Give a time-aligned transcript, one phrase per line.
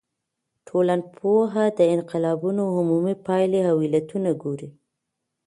[0.67, 4.69] ټولنپوه د انقلابونو عمومي پايلي او علتونه ګوري.